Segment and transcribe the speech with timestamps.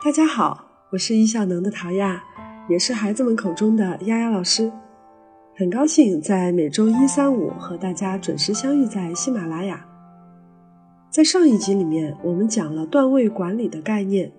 [0.00, 2.22] 大家好，我是易效能的陶亚，
[2.68, 4.70] 也是孩子们口中的丫丫老师。
[5.56, 9.84] 很高兴在每周一、三、五和大家准时相遇在喜马拉雅。
[11.10, 14.30] 在上一集里面，我们讲了段位管理的概念，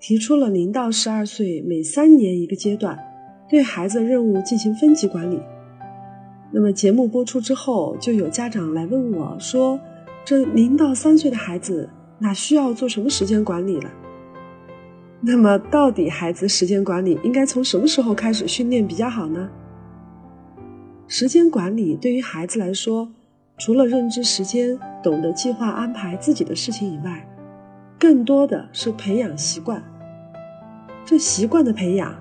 [0.00, 2.98] 提出了零到十二岁每三年一个阶段
[3.48, 5.40] 对孩子任务进行分级管理。
[6.50, 9.78] 那么节目播出之后，就有家长来问我说
[10.26, 11.88] ：“这零到三岁的孩子，
[12.18, 13.88] 哪需要做什么时间管理了？”
[15.24, 19.48] 那么，到底孩子时间管理应该从什么时候开始训练比较好呢？
[21.06, 23.08] 时间管理对于孩子来说，
[23.56, 27.24] 除了认知时间、懂得计划安排自己的事情以外，
[28.00, 29.80] 更多的是培养习惯。
[31.04, 32.12] 这习惯的培养，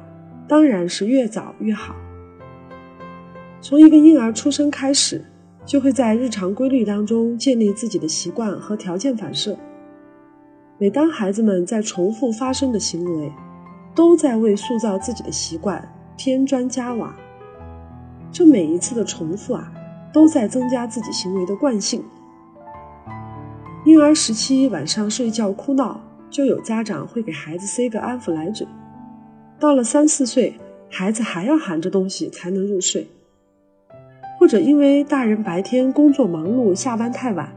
[0.48, 1.96] 当然是越早越好。
[3.62, 5.26] 从一个婴儿出生开始，
[5.66, 9.58] 就会在日常规律当中建立自己的习惯和条件反射。
[10.82, 13.32] 每当孩子们在重复发生的行为，
[13.94, 17.16] 都在为塑造自己的习惯添砖加瓦。
[18.32, 19.72] 这每一次的重复啊，
[20.12, 22.04] 都在增加自己行为的惯性。
[23.86, 28.66] 婴儿时期晚上睡觉哭闹，就有家长会给孩子塞个安抚奶嘴。
[29.60, 30.56] 到了三四岁，
[30.90, 33.08] 孩子还要含着东西才能入睡。
[34.40, 37.54] 或者因为大人白天工作忙碌，下班太晚。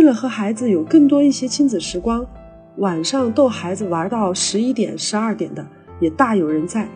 [0.00, 2.26] 为了和孩子有更多一些亲子时光，
[2.78, 5.66] 晚上逗孩子玩到十一点、十二点的
[6.00, 6.88] 也大有人在，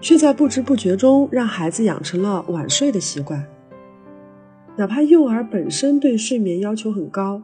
[0.00, 3.46] 却在不知不觉中让孩子养成了晚睡的习惯。
[4.74, 7.40] 哪怕幼儿本身对睡眠要求很高，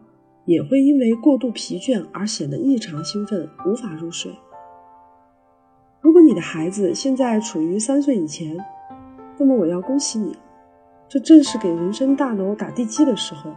[0.46, 4.32] 也会因为过度疲倦而显得异常兴奋，无法入睡。
[6.00, 8.56] 如果你的孩子现在处于三岁以前，
[9.38, 10.36] 那么我要恭喜你，
[11.08, 13.52] 这正是给人生大楼打地基的时候。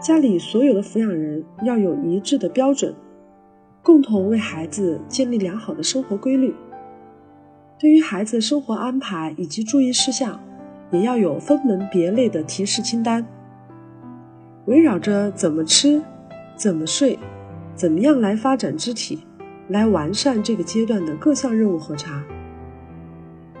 [0.00, 2.94] 家里所有的抚养人要有一致的标准，
[3.82, 6.54] 共同为孩子建立良好的生活规律。
[7.80, 10.40] 对于孩子生活安排以及注意事项，
[10.92, 13.26] 也要有分门别类的提示清单。
[14.66, 16.00] 围绕着怎么吃、
[16.54, 17.18] 怎么睡、
[17.74, 19.18] 怎么样来发展肢体，
[19.66, 22.22] 来完善这个阶段的各项任务核查。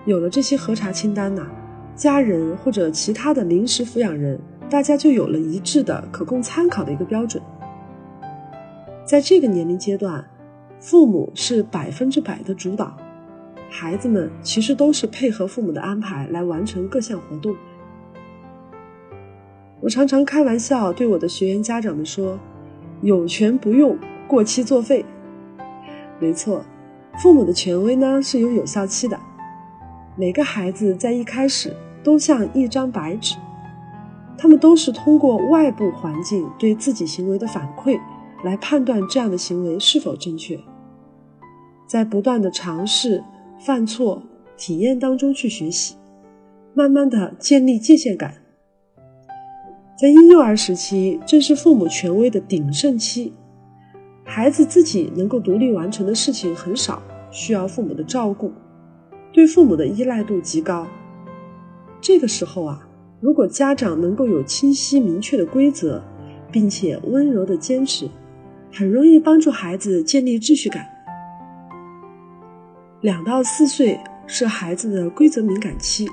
[0.04, 1.44] 有了这些核查清单呢，
[1.96, 4.38] 家人或者其他的临时抚养人。
[4.68, 7.42] 大家就有了一致的可供参考的一个标准。
[9.04, 10.24] 在这个年龄阶段，
[10.78, 12.94] 父母是百分之百的主导，
[13.70, 17.56] 孩子们其实都是配合父母的安排来完成各项活动。
[19.80, 22.38] 我常常开玩笑对我的学员家长们说
[23.00, 23.96] ：“有权不用，
[24.26, 25.04] 过期作废。”
[26.20, 26.62] 没错，
[27.22, 29.18] 父母的权威呢是有有效期的。
[30.16, 33.36] 每个孩子在一开始都像一张白纸。
[34.40, 37.98] 他们都是通过外部环境对自己行为的反馈
[38.44, 40.56] 来判断这样的行为是否正确，
[41.88, 43.24] 在不断的尝试、
[43.58, 44.22] 犯错、
[44.56, 45.96] 体验当中去学习，
[46.72, 48.36] 慢慢的建立界限感。
[50.00, 53.32] 在婴幼儿时期，正是父母权威的鼎盛期，
[54.24, 58.52] 孩子自己能够独立完成的事情很少，需要父母的照顾，
[59.32, 60.86] 对父母的依赖度极高。
[62.00, 62.87] 这个时候啊。
[63.20, 66.00] 如果家长能够有清晰明确的规则，
[66.52, 68.08] 并且温柔的坚持，
[68.72, 70.86] 很容易帮助孩子建立秩序感。
[73.00, 76.06] 两到四岁是孩子的规则敏感期，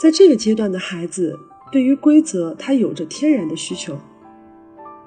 [0.00, 1.38] 在这个阶段的孩子
[1.70, 3.98] 对于规则他有着天然的需求，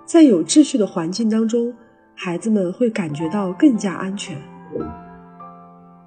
[0.06, 1.73] 在有秩序的环境当中，
[2.13, 4.40] 孩子们会感觉到更加安全。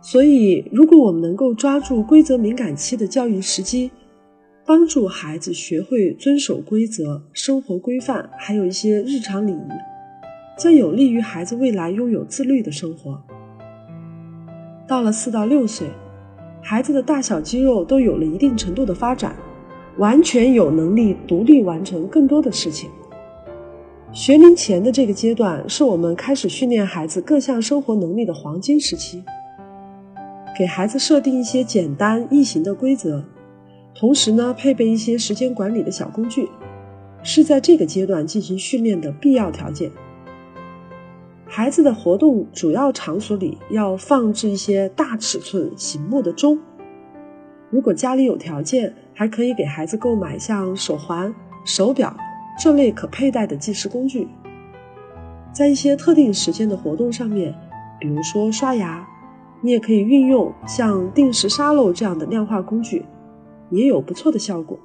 [0.01, 3.91] 所以，如果我们能够抓住规则敏感期的教育时机，
[4.69, 9.69] 帮助孩子学会遵守规则、生活规范，还有一些日常礼仪，
[10.59, 13.19] 将有利于孩子未来拥有自律的生活。
[14.87, 15.87] 到了四到六岁，
[16.61, 19.35] 孩子的大小肌肉都有了一定程度的发展，
[19.97, 22.91] 完全有能力独立完成更多的事情。
[24.13, 29.25] 学龄前的这个阶段，是我们开始训练孩子各项生活能力的黄金时期。
[30.59, 33.25] 给孩子设定一些简单易行的规则。
[33.99, 36.49] 同时呢，配备一些时间管理的小工具，
[37.25, 39.91] 是在这个阶段进行训练的必要条件。
[41.45, 46.57] 孩子的活动主要场所里要放置一些大尺寸醒目的钟。
[47.71, 51.35] 如果家里有条件，还可以给孩子购买像手环、
[51.65, 52.17] 手表
[52.57, 54.29] 这类可佩戴的计时工具。
[55.53, 57.53] 在一些特定时间的活动上面，
[57.99, 59.05] 比如说刷牙，
[59.61, 63.05] 你也可以运用像定时沙漏这样的量化工具。
[63.71, 64.79] 也有不错的效果，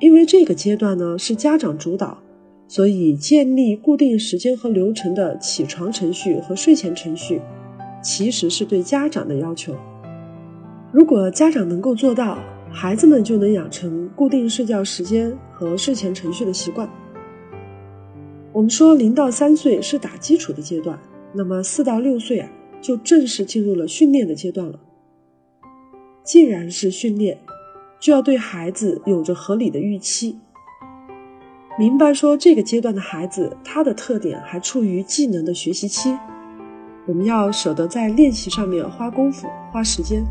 [0.00, 2.18] 因为这个阶段呢是家长主导，
[2.66, 7.40] 所以建立固定时间和流程的起床程序和睡前程序，
[8.02, 9.74] 其实是对家长的要求。
[10.92, 12.38] 如果家长能够做到，
[12.70, 16.88] 孩子们就能养成固定睡觉时间和睡前程序的习惯。
[18.52, 20.98] 我们说零到三岁是打基础的阶段，
[21.34, 22.50] 那么四到六岁啊，
[22.80, 24.80] 就正式进入了训练的阶段了。
[26.28, 27.38] 既然是训练，
[27.98, 30.38] 就要对孩子有着合理的预期，
[31.78, 36.14] 明白说这个阶段的孩子他的特点还处于技能的学习期，
[37.06, 40.22] 我们要舍得在练习上面花功夫、花时间。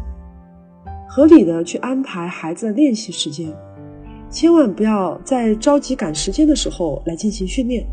[1.10, 3.52] 合理的去安排孩子的练习时间，
[4.30, 7.84] 千万不要在着急赶时间的时候来进行训练。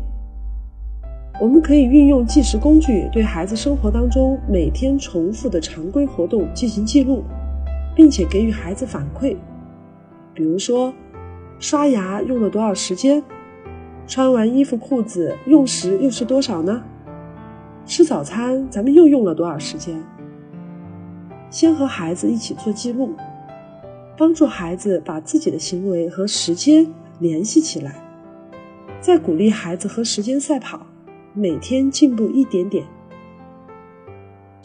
[1.41, 7.23] 我们可以运用计时工具，对孩子生活当中每天重复的常规活动进行记录，
[7.95, 9.35] 并且给予孩子反馈。
[10.33, 10.93] 比如说，
[11.59, 13.23] 刷牙用了多少时间？
[14.05, 16.83] 穿完衣服裤子用时又是多少呢？
[17.85, 19.95] 吃早餐咱们又用了多少时间？
[21.49, 23.13] 先和孩子一起做记录，
[24.17, 26.85] 帮助孩子把自己的行为和时间
[27.19, 27.95] 联系起来，
[28.99, 30.85] 再鼓励孩子和时间赛跑，
[31.33, 32.85] 每天进步一点点。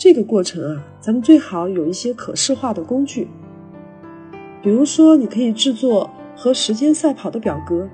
[0.01, 3.29] 这个过程啊，咱们最好有一些可视化的工具，
[4.63, 7.87] 比如说，你可以制作和时间赛跑的表格，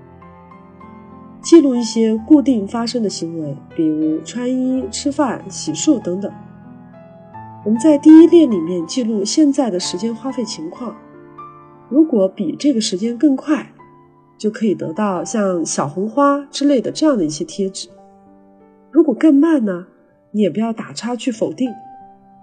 [1.42, 6.32] 记录一些固定发生的行为，比如穿衣、吃饭、洗漱等等。
[7.64, 10.94] 我们在第一列里面记录现在的时间花费情况，
[11.88, 13.72] 如果比这个时间更快，
[14.38, 17.88] 就可以得到像小红花之类的这样的一些贴纸。
[18.92, 19.88] 如果更慢呢，
[20.30, 21.68] 你也不要打叉去否定，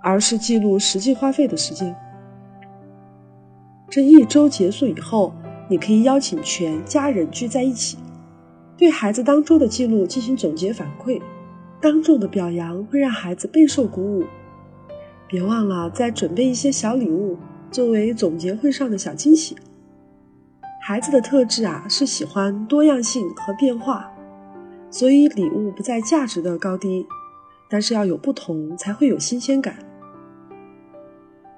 [0.04, 1.96] 而是记录实际花费的时间。
[3.90, 5.34] 这一周结束以后，
[5.70, 7.98] 你可以邀请全家人聚在一起，
[8.78, 11.22] 对孩子当周的记录进行总结反馈，
[11.80, 14.26] 当众的表扬会让孩子备受鼓舞。
[15.28, 17.38] 别忘了再准备一些小礼物，
[17.72, 19.56] 作为总结会上的小惊喜。
[20.82, 24.12] 孩子的特质啊是喜欢多样性和变化，
[24.92, 27.06] 所以礼物不在价值的高低，
[27.70, 29.78] 但是要有不同才会有新鲜感。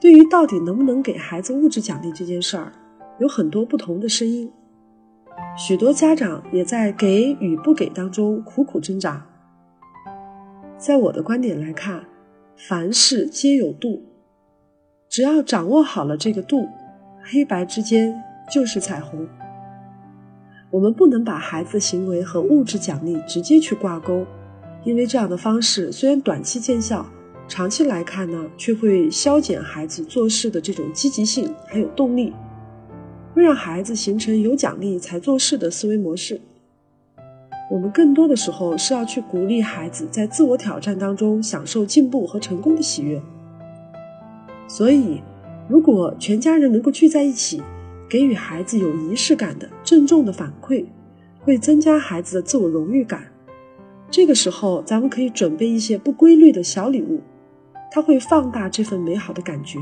[0.05, 2.71] 对于到底能不能给孩子物质奖励这件事儿，
[3.17, 4.51] 有很多不同的声音，
[5.57, 9.25] 许多家长也在给与不给当中苦苦挣扎。
[10.77, 12.03] 在我的观点来看。
[12.55, 14.03] 凡事皆有度，
[15.09, 16.69] 只要掌握好了这个度，
[17.23, 18.15] 黑白之间
[18.49, 19.27] 就是彩虹。
[20.69, 24.25] 我们不能把孩子行为和物质奖励直接去挂钩，
[24.83, 27.07] 因为这样的方式虽然短期见效，
[27.47, 32.33] 长期来看呢，却会消减孩子做事的这种积极性还有动力，
[33.33, 36.41] 会让孩子形成有奖励才做事的思维模式。
[37.69, 43.21] 我们更多的时候是要去鼓励孩子在自我挑战当中享受进步和成功的喜悦。
[44.67, 45.21] 所以，
[45.67, 47.61] 如果全家人能够聚在一起，
[48.09, 50.85] 给予孩子有仪式感的郑重的反馈，
[51.41, 53.31] 会增加孩子的自我荣誉感。
[54.11, 57.21] 这个时候，咱们可以准备一些不规律的小礼物，
[57.95, 59.79] 它会放大这份美好的感觉。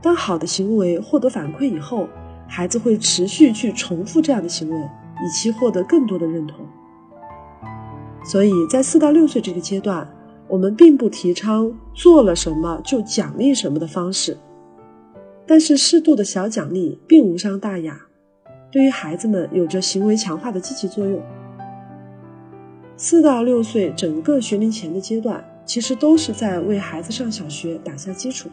[0.00, 2.06] 当好的行为获得反馈以后，
[2.46, 4.76] 孩子会持续去重复这样的行为。
[5.22, 6.64] 以期获得更多的认同，
[8.24, 10.08] 所以在四到六岁这个阶段，
[10.48, 14.38] 我们并不提倡做了什么就奖励什么的方式，
[15.46, 18.00] 但是适度的小奖励并无伤大雅，
[18.72, 21.20] 对于孩子们有着行为强化的积极作用。
[22.96, 28.48] 四到六岁整个学龄前的阶段，其实都是在为孩子上小学打下基础。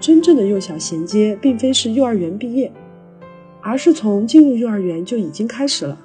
[0.00, 2.72] 真正的幼小衔接，并非是幼儿园毕业。
[3.60, 5.96] 而是从进入幼儿园就已经开始了。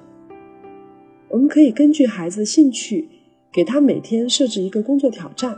[1.29, 3.09] 我们可以根据孩子的兴趣，
[3.51, 5.57] 给他每天设置一个工作挑战，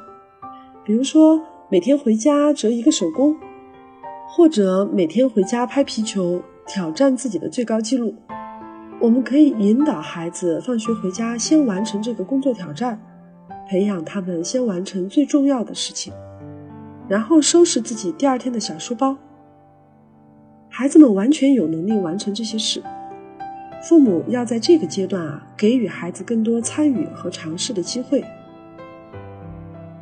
[0.86, 3.36] 比如说每天回家折一个手工，
[4.30, 8.16] 或者每天回家拍皮球，挑战自己的最高纪录。
[9.02, 12.98] 我们可以引导孩子放学回家先完成这个工作挑战，
[13.70, 16.14] 培养他们先完成最重要的事情，
[17.08, 19.18] 然后收拾自己第二天的小书包。
[20.70, 22.82] 孩子们完全有能力完成这些事，
[23.84, 28.24] 父母要在这个阶段啊，给予孩子更多参与和尝试的机会。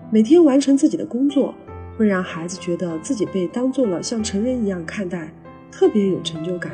[0.10, 1.54] 每天完成自己的工作，
[1.98, 5.32] 会让孩子觉得自己被当做了像成人一样看待，
[5.72, 6.72] 特别有成就感。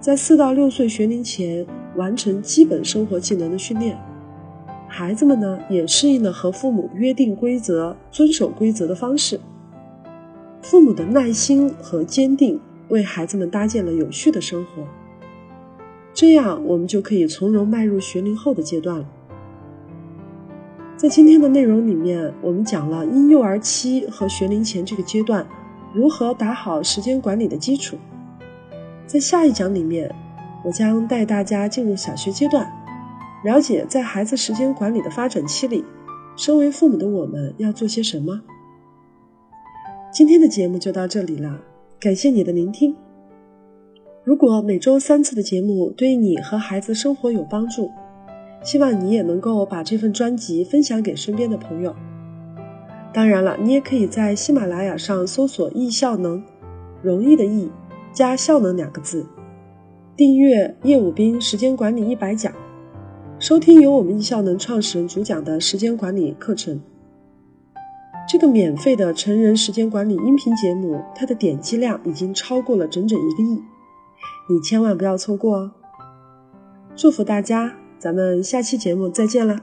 [0.00, 3.98] 在四到六岁学龄前完成基本生活技能的训练，
[4.88, 9.38] 孩子们呢也适应了和父母约定规则、遵守规则的方式。
[10.62, 14.82] 父母的耐心和坚定为孩子们搭建了有序的生活。
[16.12, 19.04] 这样我们就可以从容迈入学龄后的阶段了。
[20.96, 25.46] 在今天的内容里面，我们讲了婴幼儿期和学龄前这个阶段
[25.94, 27.96] 如何打好时间管理的基础。
[29.06, 30.12] 在下一讲里面，
[30.64, 32.68] 我将带大家进入小学阶段，
[33.44, 35.84] 了解在孩子时间管理的发展期里，
[36.36, 38.40] 身为父母的我们要做些什么。
[40.12, 41.60] 今天的节目就到这里了，
[42.00, 42.96] 感谢你的聆听。
[44.24, 47.90] 如果每周三次的节目对你和孩子生活有帮助，
[48.62, 51.94] 希望你也能够把这份专辑分享给身边的朋友。
[53.12, 56.42] 当然了，你也可以在喜马拉雅上搜索“易效能”，
[57.02, 57.70] 容易的易
[58.12, 59.24] 加效能两个字，
[60.16, 62.52] 订阅叶武斌时间管理一百讲，
[63.40, 66.80] 收听由我们易效能创始人主讲的时间管理课程。
[68.28, 73.62] 这个免费的成人时间管理音频节目，它的点击量已经超过了整整一个亿。
[74.50, 75.70] 你千万不要错过哦！
[76.96, 79.60] 祝福大家，咱们下期节目再见了。